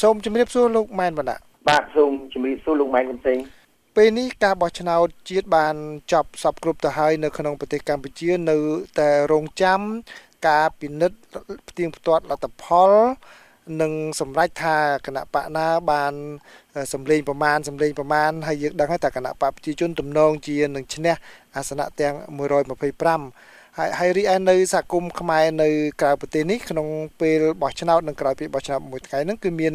[0.00, 1.36] សូមជម្រាបសួរលោកម៉ែនបណ្ណា
[1.68, 3.38] បាទសូមជម្រាបសួរលោកម៉ែនកំសេង
[3.96, 5.74] ពេលនេះការបោះឆ្នោតជាតិបាន
[6.12, 8.56] ចប់សពគ្រប់ទៅហើយនៅក្នុងប្រទេសកម្ពុជានៅ
[9.00, 9.80] តែរងចាំ
[10.48, 11.18] ការពិនិត្យ
[11.68, 12.90] ផ្ទៀងផ្ទាត់លទ្ធផល
[13.82, 14.76] នឹងសម្រេចថា
[15.06, 16.14] គណៈបកណាបាន
[16.92, 21.14] សម្លេងប្រមាណសម្លេងប្រមាណហើយយើងដឹងហើយថាគណៈបកប្រជាជនទំនងជានឹងឈ្នះ
[21.56, 22.14] អាសនៈទាំង
[22.88, 25.68] 125 ហើយហើយរីឯនៅសហគមន៍ខ្មែរនៅ
[26.00, 26.86] ក្រៅប្រទេសនេះក្នុង
[27.20, 29.74] ពេលបោះឆ្នោតនិងក្រោយពេលបោះឆ្នោតមួយថ្ងៃហ្នឹងគឺមាន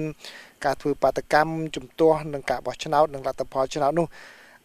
[0.66, 4.08] ការធ្វើបាតកម្មជំទាស់នឹងការបោះឆ្នោតនិងលទ្ធផលឆ្នោតនោះ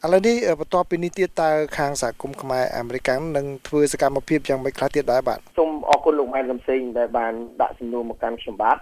[0.05, 8.79] ឥឡូវនេះបន្ទាប់ពីនេះទៀតតើខាងសហគមន៍ខ្មែរអាមេរិកនឹងធ្វើសកម្មភាពយ៉ាងម៉េចខ្លះទៀតដែរបាទសូមអរគុណលោកម៉ែនកំសែងដែលបានដាក់សំណួរមកកាន់ខ្ញុំបាទ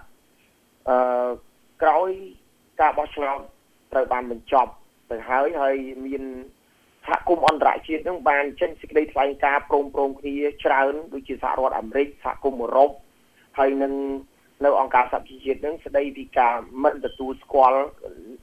[0.89, 1.29] អឺ
[1.81, 2.09] ក្រោយ
[2.81, 3.39] ការបោះឆ្នោត
[3.91, 4.71] ត្រូវបានបញ្ចប់
[5.11, 5.75] ទៅហើយហើយ
[6.05, 6.23] មាន
[7.07, 12.89] សហគមន៍អន្តរជាតិនឹងបានចេញសេចក្តីថ្លែងការណ៍ព្រមព្រំគ្នាច្រើនដូចជាសហរដ្ឋអាមេរិកសហគមន៍អឺរ៉ុប
[13.57, 13.93] ហើយនឹង
[14.65, 17.79] នៅអង្គការសហជីវជាតិនឹងស្ដីពីការមិនទទួលស្គាល់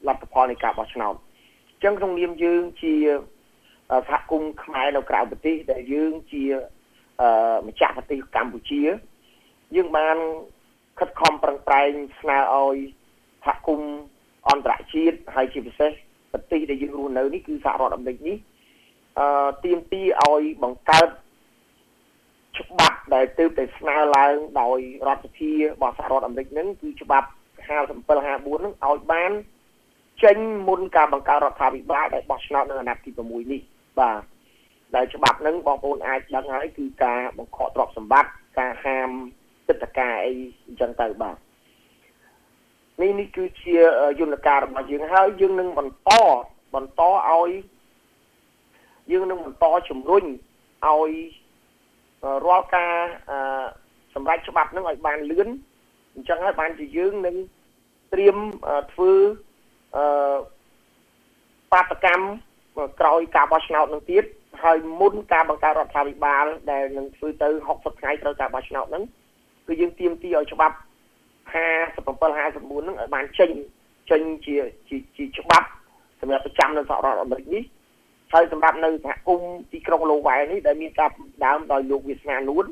[0.06, 1.14] លទ្ធផលនៃការបោះឆ្នោត
[1.70, 2.94] អញ្ចឹងក្នុងនាមយើងជា
[4.08, 6.42] សហគមន៍ខ្មែរនៅក្រៅប្រទេសដែលយើងជា
[7.20, 8.82] អឺម្ចាស់ប្រទេសកម្ពុជា
[9.76, 10.16] យើងបាន
[10.98, 12.76] ខិតខំប្រឹងប្រែងស្នើឲ្យ
[13.46, 13.92] សហគមន៍
[14.48, 15.92] អន្តរជាតិហើយជាពិសេស
[16.32, 18.36] ប្រទេសដែលយើងរស់នៅនេះគឺសហរដ្ឋអាមេរិកនេះ
[19.18, 21.08] អឺទៀមទីឲ្យបង្កើត
[22.58, 27.28] ច្បាប់ដែលទើបតែស្នើឡើងដោយរដ្ឋសភារបស់សហរដ្ឋអាមេរិកហ្នឹងគឺច្បាប់
[27.66, 29.32] 57 54ហ្នឹងឲ្យបាន
[30.24, 30.38] ចេញ
[30.68, 33.60] មុនការបង្កើតរដ្ឋាភិបាលដែលបោះឆ្នោតនៅអាណត្តិទី6នេះ
[34.00, 34.20] បាទ
[34.96, 39.10] ដែលច្បាប់ហ្នឹងបងប្អូនអាចដឹងហើយគឺការបង្ខកទ្រព្យសម្បត្តិការហាម
[39.68, 40.32] ទឹកតកាអី
[40.66, 41.36] អញ្ចឹងទៅបាទ
[43.00, 43.74] នេះនេះគឺជា
[44.20, 46.10] យន្តការរបស់យើងហើយយើងនឹងបន្ត
[46.74, 47.50] បន្តឲ្យ
[49.10, 50.24] យើងនឹងបន្តជំរុញ
[50.86, 51.10] ឲ្យ
[52.46, 52.92] រាល់ការ
[54.14, 55.48] សម្រាប់ច្បាប់នឹងឲ្យបានលឿន
[56.14, 57.36] អញ្ចឹងហើយបានជាយើងនឹង
[58.12, 58.36] ត្រៀម
[58.92, 59.12] ធ្វើ
[59.96, 60.36] អឺ
[61.72, 62.24] បាតកម្ម
[63.00, 64.24] ក្រោយការបោះឆ្នោតនឹងទៀត
[64.62, 69.04] ហើយមុនការបង្កើតរដ្ឋាភិបាលដែលនឹងធ្វើទៅ60ថ្ងៃត្រូវការបោះឆ្នោតហ្នឹង
[69.66, 70.76] គឺយើងទៀមទីឲ្យច្បាប់
[71.52, 73.50] 57 54ហ្នឹងឲ្យបានចេញ
[74.10, 74.56] ចេញជា
[75.16, 75.68] ជាច្បាប់
[76.20, 77.62] សម្រាប់ប្រចាំនៅសហរដ្ឋអាមេរិកនេះ
[78.32, 81.10] ហើយសម្រាប់នៅសហគមន៍ទីក្រុងឡូវែលនេះដែលមានការ
[81.44, 82.64] ដើមដោយលោកវាសនានួន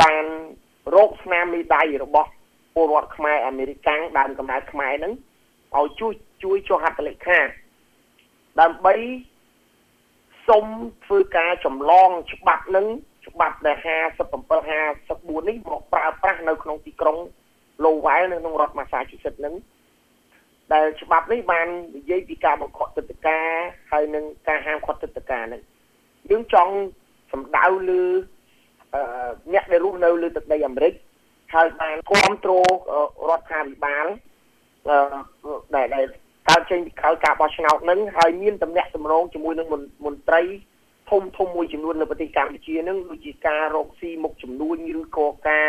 [0.00, 0.24] បាន
[0.94, 2.30] រកស្នាមមេដៃរបស់
[2.74, 5.12] ពលរដ្ឋខ្មែរអាមេរិកាំងដើមកំណើតខ្មែរហ្នឹង
[5.76, 6.12] ឲ្យជួយ
[6.42, 7.38] ជួយចុះហត្ថលេខា
[8.60, 8.94] ដើម្បី
[10.48, 10.64] សុំ
[11.04, 12.86] ធ្វើការចម្លងច្បាប់នឹង
[13.26, 17.18] ច្បាប់ដែល57 54នេះមកប្រើប្រាស់នៅក្នុងទីក្រុង
[17.84, 19.54] ឡូវែលនៅក្នុងរដ្ឋម៉ាសាជូសេតនឹង
[20.72, 23.46] ដែលច្បាប់នេះបាននិយាយពីការបង្ខត់ទឹកតការ
[23.90, 25.62] ហើយនឹងការហាមឃាត់ទឹកតការនេះ
[26.30, 26.72] យើងចង់
[27.32, 28.02] សម្ដៅលើ
[29.52, 30.92] អ្នកដែលរស់នៅលើទឹកដីអាមេរិក
[31.54, 32.68] ហើយបានគ្រប់គ្រង
[33.28, 34.06] រដ្ឋាភិបាល
[35.76, 36.06] ដែលដែល
[36.48, 39.68] កើតចេញពីក្រោយការបោះឆ្នោតនឹងហើយមានតំណែងតម្រងជាមួយនឹង
[40.04, 40.42] មន្ត្រី
[41.10, 45.68] ធំធំមួយចំនួននៅប្រទេសកម្ពុជានឹងដូចជាការរកស៊ីមុខចំនួនឬក៏ការ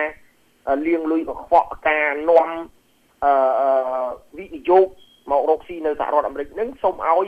[0.85, 2.49] លៀងលុយកខ្វក់ការនាំ
[3.23, 3.31] អឺ
[4.37, 4.87] វិនិយោគ
[5.31, 7.25] មករកស៊ីនៅសហរដ្ឋអាមេរិកនឹងសូមឲ្យ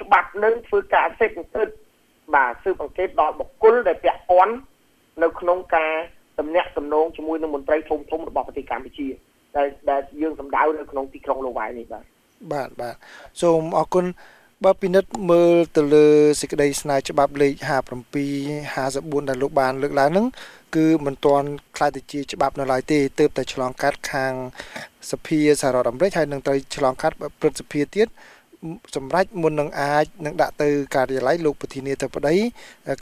[0.00, 1.68] ច្បាប់នឹងធ្វើការសេពអង្កេត
[2.34, 4.54] បាទស៊ើបអង្កេតដល់បុគ្គលដែលពាក់ព័ន្ធ
[5.22, 5.92] នៅក្នុងការ
[6.38, 9.08] តំណាក់តំណងជាមួយនឹងមន្ត្រីធំធំរបស់ប្រទេសកម្ពុជា
[9.56, 12.04] ដែលដែលយើងសម្ដៅនៅក្នុងទីក្រុងលូវ៉ៃនេះបាទ
[12.52, 12.94] បាទបាទ
[13.42, 14.04] សូមអរគុណ
[14.62, 16.06] បើពិនិត្យមើលទៅលើ
[16.40, 17.54] សេចក្តីស្នើច្បាប់លេខ
[18.20, 20.26] 57 54ដែលលោកបានលើកឡើងហ្នឹង
[20.76, 24.32] គឺមិនទាន់ខ្លាយទៅជាច្បាប់នៅឡើយទេទើបតែឆ្លងកាត់ខាង
[25.10, 28.08] សភាសហរដ្ឋអាមេរិកហើយនឹងត្រូវឆ្លងកាត់ព្រឹទ្ធសភាទៀត
[28.96, 32.36] សម្រាប់មុននឹងអាចនឹងដាក់ទៅការិយាល័យលោកប្រធានាធិបតី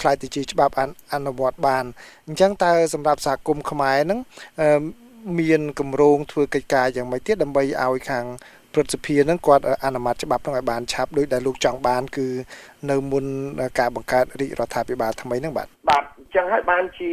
[0.00, 0.74] ខ្លាយទៅជាច្បាប់
[1.12, 1.84] អនុវត្តបាន
[2.26, 4.20] អញ្ចឹងតើសម្រាប់សហគមន៍ខ្មែរហ្នឹង
[5.38, 8.24] មានគម្រោងធ្វើកិច្ចការយ៉ាងម៉េចទៀតដើម្បីឲ្យខាង
[8.74, 12.26] ព្រឹទ្ធសភានឹងគាត់អនុម័តច្បាប់នឹងឲ្យបានឆាប់ដោយដែលលោកចង់បាន គឺ
[12.90, 13.24] នៅមុន
[13.78, 17.10] ការបង្កើតរាជរដ្ឋាភិបាលថ្មីនឹងបាទបាទអញ្ចឹងហើយបានជា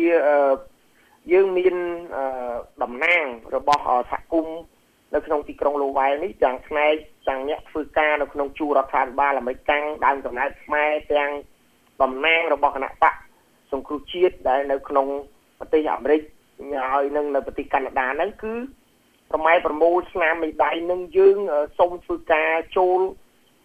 [1.31, 1.75] យើងមាន
[2.83, 3.25] តំណាង
[3.55, 3.81] របស់
[4.11, 4.59] សហគមន៍
[5.13, 6.93] នៅក្នុងទីក្រុងលូវែលនេះទាំងផ្នែក
[7.27, 11.31] ទាំងអ្នកធ្វើការនៅក្នុងជួររដ្ឋាភិបាលអាមេរិកកាំងដើមកំណើតខ្មែរទាំង
[12.01, 13.13] តំណាងរបស់គណៈបក
[13.71, 15.07] សង្គ្រោះជាតិដែលនៅក្នុង
[15.59, 16.21] ប្រទេសអាមេរិក
[16.91, 18.53] ហើយនឹងនៅប្រទេសកាណាដាហ្នឹងគឺ
[19.31, 21.37] ប្រម៉ែប្រមូលស្នាមមេដៃនឹងយើង
[21.79, 22.99] សូមធ្វើការចូល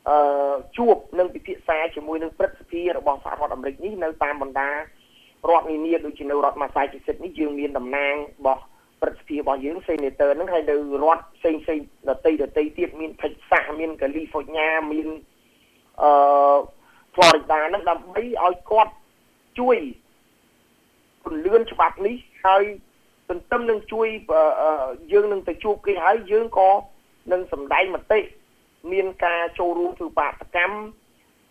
[0.09, 4.77] អឺជួបនឹងពិភាក្សាជាមួយនឹងព្រឹទ្ធសភារបស់សហរដ្ឋអាមេរិកនេះនៅតាមបណ្ដារ
[5.59, 8.63] ដ្ឋនានាដូចជានៅរដ្ឋម៉ាសាជូសេតនេះយើងមានតំណាងរបស់
[9.01, 11.79] ព្រឹទ្ធសភារបស់យើង Senator ហ្នឹងហើយនៅរដ្ឋផ្សេងផ្សេង
[12.09, 15.09] ដទៃដទៃទៀតមាន Texas មាន California មាន
[16.03, 16.11] អឺ
[17.15, 18.93] Florida ហ្នឹងដើម្បីឲ្យគាត់
[19.59, 19.79] ជួយ
[21.25, 22.17] ពន្លឿនច្បាប់នេះ
[22.47, 22.65] ហើយ
[23.30, 24.08] ទន្ទឹមនឹងជួយ
[25.12, 26.70] យើងនឹងទៅជួបគេហើយយើងក៏
[27.32, 28.20] និងសម្ដែងមតិ
[28.92, 30.78] មានការចូលរួមធ្វើបាតកម្ម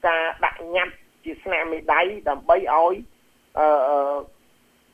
[0.07, 2.95] ការដាក់ញត្តិជាស្នាមមេដៃដើម្បីឲ្យ
[3.59, 4.17] អឺ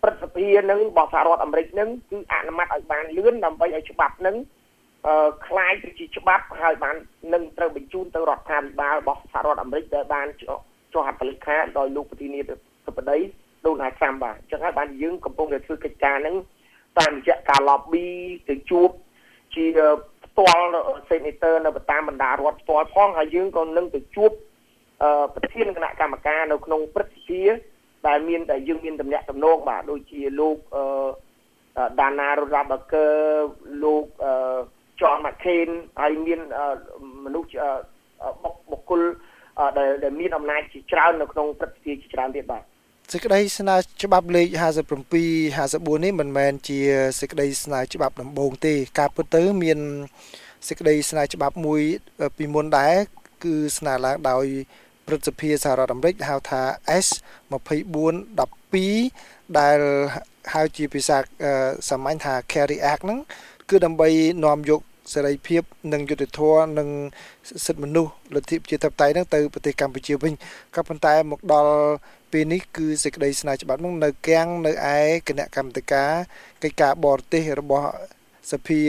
[0.02, 4.36] ព្រឹទ្ធសភានឹងរបស់សហរដ្ឋអាមេរិកនឹងគឺអនុម័តឲ្យបានលឿនដើម្បីឲ្យច្បាប់នឹង
[5.06, 6.96] អឺคล้ายទៅជាច្បាប់ហើយបាន
[7.34, 10.26] នឹងត្រូវបញ្ជូនទៅរដ្ឋាភិបាលរបស់សហរដ្ឋអាមេរិកដែលបាន
[10.92, 12.40] ចុះហត្ថលេខាដោយលោកប្រធានា
[12.86, 13.18] ធិបតី
[13.66, 16.36] ដូណាល់ត្រាំបាទអញ្ចឹងហើយបានយើងកំពុងតែធ្វើកិច្ចការហ្នឹង
[16.97, 18.07] តាមរយៈការ lobby
[18.49, 18.89] ទៅជួប
[19.55, 19.65] ជា
[20.25, 20.67] ផ្ទាល់
[21.09, 24.31] senator នៅតាមបណ្ដារដ្ឋផ្ទាល់ផងហើយយើងក៏នឹងទៅជួប
[25.35, 27.41] ប្រធានគណៈកម្មការនៅក្នុងព្រឹទ្ធសភា
[28.07, 30.85] ដែលមានតែយើងមានតំណែងតំណងបាទដូចជាលោកអឺ
[31.99, 33.13] Dana Rodabaker
[33.83, 34.33] លោកអឺ
[34.99, 35.69] John McCain
[36.01, 36.39] ហើយមាន
[37.25, 37.49] មនុស្ស
[38.71, 39.01] បុគ្គល
[39.77, 42.63] ដែលដែលមានអំណាចជាច្រើននៅក្នុងព្រឹទ្ធសភាជាច្រើនទៀតបាទ
[43.13, 44.59] សេចក្តីស្នើច្បាប់លេខ57
[45.27, 46.79] 54នេះមិនមែនជា
[47.19, 49.79] សេចក្តីស្នើច្បាប់ដំបូងទេ ការពិតទៅមាន
[50.67, 51.81] សេចក្តីស្នើច្បាប់មួយ
[52.37, 52.95] ពីមុនដែរ
[53.43, 54.45] គឺស្នើឡើងដោយ
[55.05, 56.61] ព្រឹទ្ធសភាសហរដ្ឋអាមេរិកហៅថា
[57.05, 57.07] S
[58.31, 59.79] 2412ដែល
[60.53, 61.17] ហៅជាភាសា
[61.89, 63.19] សាមញ្ញថា Carry Act ហ្នឹង
[63.69, 64.09] គឺដើម្បី
[64.45, 64.81] នាំយក
[65.13, 65.61] សេរីភាព
[65.93, 66.87] និងយុត្តិធម៌និង
[67.65, 70.33] សិទ្ធិមនុស្សលទ្ធិប្រជាធិបតេយ្យហ្នឹងទៅប្រទេសកម្ពុជាវិញ
[70.75, 71.73] ក៏ប៉ុន្តែមកដល់
[72.31, 74.97] ពេលនេះគឺសេចក្តីស្នើច្បាប់នោះនៅគាំងនៅឯ
[75.27, 76.11] គណៈកម្មាធិការ
[76.63, 77.87] កិច្ចការបរទេសរបស់
[78.51, 78.79] សភា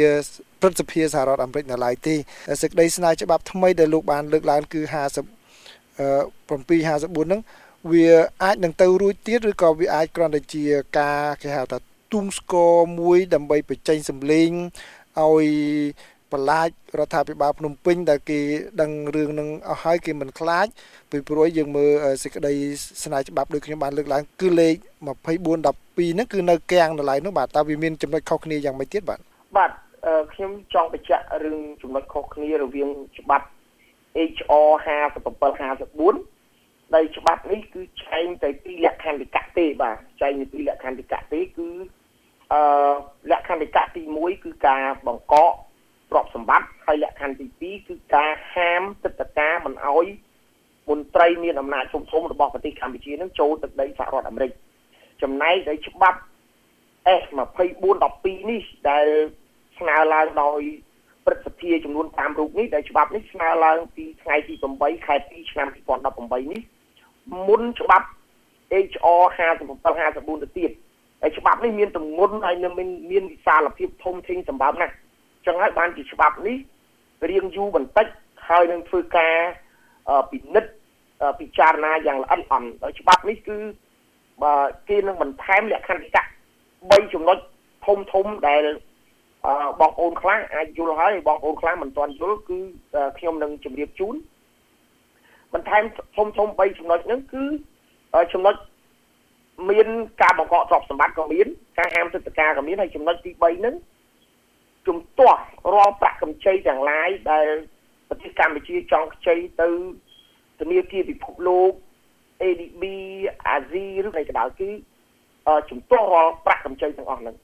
[0.60, 2.14] ព្រឹទ្ធសភាសហរដ្ឋអាមេរិកនៅឡើយទេ
[2.62, 4.92] សេចក្តីស្នើច្បាប់ថ្មីដែលលោកបានលើកឡើងគឺ50 754
[6.86, 7.40] ហ្នឹង
[7.92, 8.08] វា
[8.42, 10.64] អាចនឹងទៅរួចទៀតឬក៏វាអាចគ្រាន់តែជា
[10.98, 11.78] ការគេហៅថា
[12.12, 14.50] ទុំស្គរមួយដើម្បីបញ្ចេញសម្លេង
[15.18, 15.46] ឲ្យ
[16.32, 16.68] បន្លាច
[16.98, 18.40] រដ្ឋាភិបាលភ្នំពេញដែលគេ
[18.80, 20.66] ដឹងរឿងនឹងអស់ហើយគេមិនខ្លាច
[21.10, 21.90] ពីព្រោះយើងមើល
[22.22, 22.52] សេចក្តី
[23.04, 24.74] ស្នើច្បាប់ដូចខ្ញុំបានលើកឡើងគឺលេខ
[25.06, 29.20] 2412ហ្នឹងគឺនៅគាំងនៅឡើយនោះបាទតើវាមានចំណុចខុសគ្នាយ៉ាងម៉េចទៀតបាទ
[29.56, 29.70] បាទ
[30.32, 32.88] ខ្ញុំចង់បញ្ជាក់រឿងចំណុចខុសគ្នារវាង
[33.18, 33.46] ច្បាប់
[34.34, 36.40] HR 5754
[36.94, 41.68] ដែលច្បាប់នេះគឺចែងទៅពីលក្ខន្តិកៈទេបាទចែងពីលក្ខន្តិកៈទេគឺ
[42.52, 42.60] អឺ
[43.30, 45.52] លក្ខន្តិកៈទី1គឺការបង្កក
[46.10, 50.06] ទ្រព្យសម្បត្តិហើយលក្ខខណ្ឌទី2គឺការហាមទឹកតការមិនអោយ
[50.88, 54.52] មន្ត្រីមានអំណាចធំធំរបស់ប្រទេសកម្ពុជានឹងចូលទឹកដីសហរដ្ឋអាមេរិក
[55.22, 56.20] ចំណែកដោយច្បាប់
[57.20, 59.06] S2412 នេះដែល
[59.78, 60.60] ស្នើឡើងដោយ
[61.26, 65.68] ព្រឹទ្ធសភាចំនួន5រូបនេះដែលច្បាប់នេះស្នើឡើងពីថ្ងៃទី8ខែ2ឆ្នាំ
[66.10, 66.62] 2018នេះ
[67.48, 68.06] មុនច្បាប់
[68.86, 69.22] HR
[69.78, 70.70] 5754ទៅទៀត
[71.20, 74.94] ហើយច្បាប់នេះមានទម្ងន់ហើយមានមានវិសាលភាពធំធេងសម្បើមណាស់
[75.46, 76.56] ចឹងហើយបានជាច្បាប់នេះ
[77.30, 78.06] រៀងយូរបន្តិច
[78.48, 79.34] ហើយនឹងធ្វើការ
[80.30, 80.72] ពិនិត្យ
[81.40, 83.56] ពិចារណាយ៉ាងល្អិតល្អន់ដោយច្បាប់នេះគឺ
[84.42, 84.54] បើ
[84.88, 86.24] គេនឹងបន្ថែមលក្ខន្តិកៈ
[86.68, 87.38] 3ចំណុច
[87.86, 88.62] ធំធំដែល
[89.80, 92.58] បងប្អូនខ្លះអាចយល់ហើយបងប្អូនខ្លះមិនទាន់យល់គឺ
[93.18, 94.14] ខ្ញុំនឹងជម្រាបជូន
[95.54, 95.82] បន្ថែម
[96.16, 97.44] ធំធំ3ចំណុចហ្នឹងគឺ
[98.32, 98.54] ចំណុច
[99.70, 99.88] មាន
[100.22, 101.46] ការបង្កកទ្រព្យសម្បត្តិក៏មាន
[101.78, 103.74] ការហាមទឹកតការក៏មានហើយចំណុចទី3ហ្នឹង
[104.86, 105.40] ជំទាស់
[105.74, 107.46] រាល់ប្រាក់កម្ចីទាំងឡាយដែល
[108.08, 109.68] ប្រទេសកម្ពុជាចង់ខ្ចីទៅ
[110.60, 111.72] ធនាគារពិភពលោក
[112.42, 112.82] ADB
[113.46, 114.70] អាស៊ីឬអ្វីក៏ដោយគឺ
[115.70, 117.36] ជំទាស់រាល់ប្រាក់កម្ចីទាំងអស់ហ្នឹង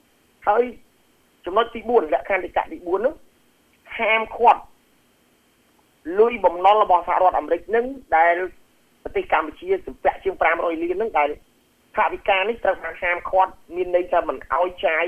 [0.49, 0.63] ហើយ
[1.45, 3.15] ចំណុចទី4លក្ខន្តិកៈទី4នោះ
[3.99, 4.63] ហាមឃាត់
[6.19, 8.35] លុយបំណុលរបស់សហរដ្ឋអាមេរិកនឹងដែល
[9.03, 11.29] ប្រទេសកម្ពុជាសម្ពាក់ជាង500លានហ្នឹងដែល
[11.97, 15.07] ថាវិការនេះត្រូវបានហាមឃាត់មានន័យថាមិនអោយចាយ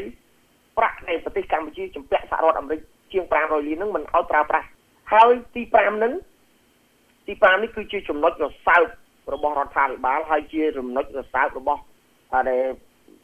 [0.79, 2.81] ប្រាក់នៃប្រទេសកម្ពុជាជំពាក់សហរដ្ឋអាមេរិក
[3.13, 4.67] ជាង500លានហ្នឹងមិនឲ្យប្រើប្រាស់
[5.13, 6.13] ហើយទី5ហ្នឹង
[7.27, 8.85] ទី5នេះគឺជាចំណុចរសើប
[9.35, 11.83] របស់រដ្ឋាភិបាលហើយជាចំណុចរសើបរបស់
[12.35, 12.63] ដែល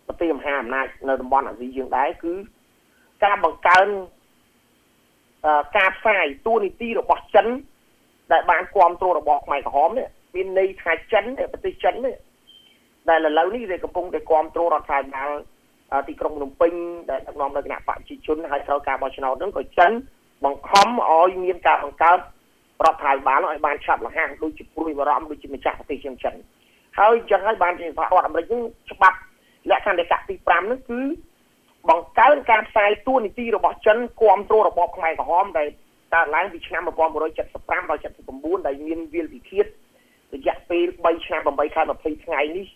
[0.06, 2.32] ប្រទេសមហាអំណាចនៅតំបន់អាស៊ីយើងដែរគឺ
[3.24, 3.86] ការបង្កើន
[5.76, 7.46] ការផ្សាយទូនីតិរបស់ចិន
[8.32, 12.14] ដែលបានគ្រប់គ្រងរបស់ខ្មែរក្រហមនេះមានន័យថាចិនប្រទេសចិននេះ
[13.08, 15.30] ដែលឥឡូវនេះគេកំពុងតែគ្រប់គ្រងរដ្ឋាភិបាល
[16.08, 16.72] ទីក្រុងភ្នំពេញ
[17.10, 19.92] ដែលដឹកនាំដោយគណៈបកប្រជាជនហើយត្រូវការបោះឆ្នោតហ្នឹងក៏ចិន
[20.44, 22.18] បង្ខំឲ្យមានការបង្កើត
[22.84, 26.34] រដ្ឋាភិបាលឲ្យបានឆាប់រហ័សដូចជាព្រួយបារម្ភដូចជាម្ចាស់ប្រទេសជាងចិន
[26.98, 29.18] ហើយអញ្ចឹងហើយបានជាសហរដ្ឋអាមេរិកហ្នឹងច្បាប់
[29.70, 31.00] លក្ខន្តិកៈទី5ហ្នឹងគឺ
[31.90, 35.68] បង្កើនការផ្សាយទួនាទីរបស់ចិនគ្រប់គ្រងរបបខ្មែរក្រហមដែល
[36.14, 39.66] កើតឡើងពីឆ្នាំ1975ដល់79ដែលមានវិលវិឃាត
[40.34, 42.66] រយៈពេល3ឆ្នាំ8ខែ20ថ្ងៃនេះ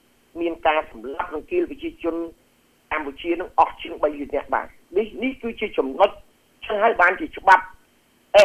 [0.40, 2.16] មានការសម្លាប់និងគៀលប្រជាជន
[2.92, 4.66] កម្ពុជានឹងអស់ជាង3លាននាក់បាទ
[4.98, 6.10] នេះនេះគឺជាចំណុច
[6.66, 7.64] ចឹងហើយបានជាច្បាប់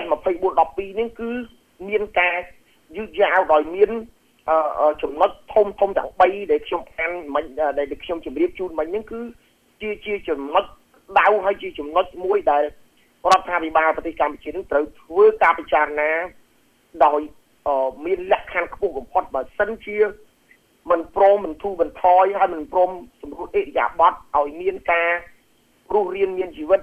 [0.01, 1.29] S2412 នេះគឺ
[1.89, 2.35] មានការ
[2.95, 3.91] យឺតយ៉ាវដោយមាន
[5.01, 7.45] ចំណុចធំធំទាំង3ដែលខ្ញុំអានមិញ
[7.77, 9.21] ដែលខ្ញុំជម្រាបជូនមិញហ្នឹងគឺ
[9.81, 10.65] ជាជាចំណុច
[11.19, 12.63] ដៅហើយជាចំណុចមួយដែល
[13.31, 16.12] រដ្ឋាភិបាលប្រទេសកម្ពុជានឹងត្រូវធ្វើការពិចារណា
[17.05, 17.19] ដោយ
[18.05, 19.97] មានលក្ខខណ្ឌខ្ពស់បំផុតបើសិនជា
[20.91, 22.89] មិនព្រមមិនធូរបន្ថយហើយមិនព្រម
[23.33, 25.09] សម្រួលអិរិយាបថឲ្យមានការ
[25.93, 26.81] រស់រានមានជីវិត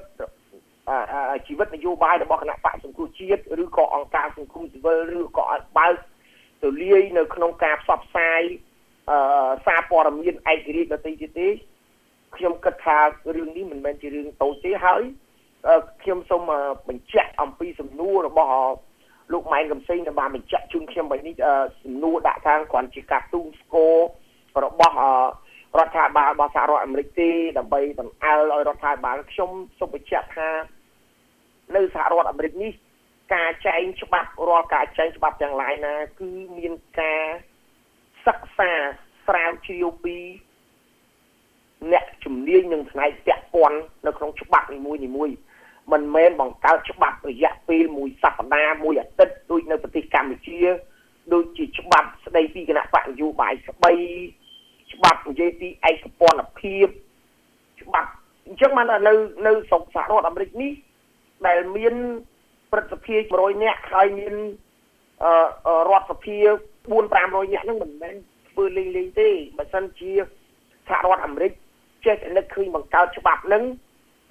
[1.46, 5.94] ជីវិតនយោបាយរបស់គណៈបកសង្គ្រោះជាតិឬក៏អង្គការសង្គមស៊ីវិលឬក៏ឲ្យបើក
[6.62, 8.42] ទូលាយនៅក្នុងការផ្សព្វផ្សាយ
[9.10, 9.18] អឺ
[9.66, 11.48] សារព័ត៌មានឯករាជ្យដទៃទៀតទេ
[12.36, 12.98] ខ្ញុំគិតថា
[13.36, 15.02] រឿងនេះមិនមែនជារឿងតូចទេហើយ
[16.02, 16.42] ខ្ញុំសូម
[16.88, 18.50] បញ្ជាក់អំពីសំណួររបស់
[19.32, 21.34] លោកម៉ែនកំសែងដែលបានបញ្ជាក់ជូនខ្ញុំបែបនេះ
[21.82, 23.96] សំណួរដាក់ខាងគ្រាន់ជាការទូងស្គរ
[24.64, 24.96] របស់
[25.78, 30.48] រដ្ឋាភិបាលរបស់សហរដ្ឋអាមេរិកទេដើម្បីបង្អើលឲ្យរដ្ឋាភិបាលខ្ញុំសូមបញ្ជាក់ថា
[31.76, 32.72] នៅសហរដ្ឋអាមេរិកនេះ
[33.34, 37.22] ការចែងច្បាប់រាល់ការចែងច្បាប់ទាំងឡាយណាគឺមានការ
[38.26, 38.70] សិក្សា
[39.26, 40.16] ស្រាវជ្រាវពី
[41.92, 45.30] អ្នកជំនាញនឹងផ្នែកពាក់ព័ន្ធនៅក្នុងច្បាប់នីមួយនីមួយ
[45.92, 50.58] មិនមែនបង្កើតច្បាប់រយៈពេលមួយសប្តាហ៍មួយអាទិត្យដូចនៅប្រទេសកម្ពុជា
[51.32, 53.92] ដូចជាច្បាប់ស្ដីពីគណៈបកនយោបាយស្បី
[54.94, 56.88] ច្បាប់និយាយពីឯកពន្ធភាព
[57.82, 58.10] ច្បាប់
[58.46, 59.12] អញ្ចឹងបាននៅ
[59.46, 60.72] នៅស្រុកសហរដ្ឋអាមេរិកនេះ
[61.46, 61.94] ដែលមាន
[62.72, 64.34] ព្រឹទ្ធសភា100នាក់ហើយមាន
[65.22, 66.36] អឺរដ្ឋសភា
[66.80, 68.14] 4 500នាក់ហ្នឹងមិនមែន
[68.50, 69.28] ធ្វើលេងលេងទេ
[69.58, 70.10] បើសិនជា
[70.88, 71.52] សហរដ្ឋអាមេរិក
[72.04, 73.64] ចេះតែនឹកឃើញបង្កើតច្បាប់ហ្នឹង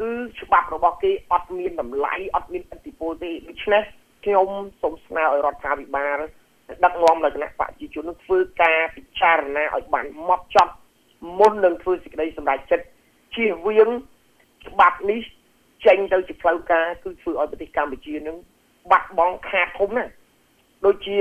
[0.01, 0.11] គឺ
[0.41, 3.83] ច្បាប់របស់គេអត់មានតម្លៃអត់មានឥទ្ធិពលទេដូច្នេះ
[4.25, 4.47] ខ្ញុំ
[4.81, 6.19] សូមស្នើឲ្យរដ្ឋាភិបាល
[6.83, 10.73] ដឹកនាំនៅគណៈបព្វជិជននឹងធ្វើការពិចារណាឲ្យបានម៉ត់ចត់
[11.39, 12.85] មុននឹងធ្វើសេចក្តីសម្រេចចិត្ត
[13.35, 13.89] ជៀសវាង
[14.67, 15.19] ច្បាប់នេះ
[15.85, 18.37] ចេញទៅជាផ្លូវការគឺធ្វើឲ្យប្រទេសកម្ពុជានឹង
[18.91, 20.11] បាត់បង់ខាតធំណាស់
[20.85, 21.17] ដូចជា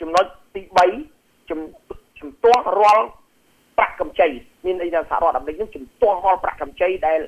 [0.00, 0.62] ចំណុចទី
[1.04, 1.60] 3ជំ
[2.18, 3.06] ជំទាស់រាល់
[3.78, 4.28] ប្រាក់កម្ចី
[4.64, 7.20] មានន័យថាសហរដ្ឋអាមេរិកនឹងជំទាស់រាល់ប្រាក់កម្ចីដែល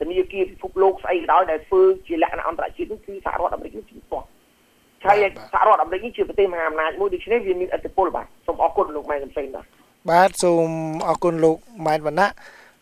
[0.00, 4.26] ធនាគារពិភពលោកស្អីក៏ដោយដែលធ្វើជាលក្ខណៈអន្តរជាតិនេះគឺសហរដ្ឋអាមេរិកនេះជំទាស់
[5.04, 9.64] ហើយសហរដ្ឋអាមេរិកនេះជាប្រទេសមហាអំណាចមួយដូច្នេះវាមានឥទ្ធិពលបាទសូមអរគុណលោកម៉ែនកំសែងបាទ
[10.10, 10.68] បាទសូម
[11.08, 11.56] អរគុណលោក
[11.86, 12.30] ម៉ែនវណ្ណៈ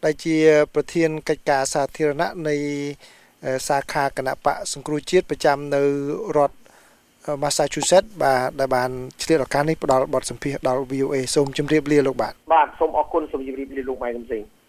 [0.05, 0.37] ដែលជា
[0.75, 2.57] ប្រធានកិច្ចការសាធារណៈនៃ
[3.69, 5.83] សាខាគណៈបកសង្គ្រោះជាតិប្រចាំនៅ
[6.37, 6.57] រដ្ឋ
[7.43, 8.91] Massachusetts បាទដែលបាន
[9.23, 14.43] ឆ្លៀតឱកាសនេះផ្ដល់បទសម្ភាសន៍ដល់ VOA សូមជម្រាបលាលោកបាទបាទសូមអរគុណសូមជម្រាបលាលោកម៉ែកំសែង